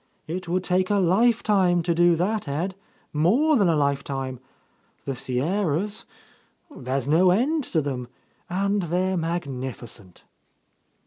"It 0.25 0.47
would 0.47 0.63
take 0.63 0.89
a 0.89 0.95
life 0.95 1.43
time 1.43 1.83
to 1.83 1.93
do 1.93 2.15
that, 2.15 2.47
Ed, 2.47 2.73
more 3.13 3.55
than 3.55 3.69
a 3.69 3.75
life 3.75 4.03
time. 4.03 4.39
The 5.05 5.15
Sierras,— 5.15 6.05
there's 6.75 7.07
no 7.07 7.29
end 7.29 7.65
to 7.65 7.83
them, 7.83 8.07
and 8.49 8.81
they're 8.81 9.15
magnificent." 9.15 10.23